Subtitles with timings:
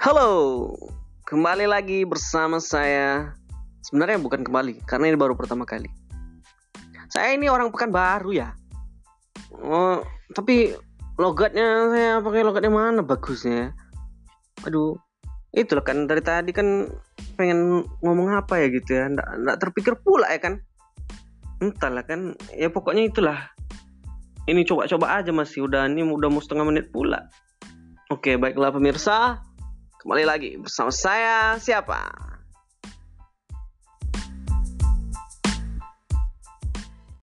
[0.00, 0.72] Halo,
[1.28, 3.36] kembali lagi bersama saya.
[3.84, 5.92] Sebenarnya bukan kembali, karena ini baru pertama kali.
[7.12, 8.56] Saya ini orang pekan baru ya.
[9.60, 10.00] Oh,
[10.32, 10.72] tapi
[11.20, 13.76] logatnya saya pakai logatnya mana bagusnya?
[14.64, 14.96] Aduh,
[15.52, 16.88] itulah kan dari tadi kan
[17.36, 19.04] pengen ngomong apa ya gitu ya.
[19.04, 20.64] Nggak, nggak terpikir pula ya kan.
[21.60, 23.52] Entahlah kan, ya pokoknya itulah.
[24.48, 27.28] Ini coba-coba aja masih udah ini udah mau setengah menit pula.
[28.08, 29.44] Oke, baiklah pemirsa.
[30.00, 32.08] Kembali lagi bersama saya siapa?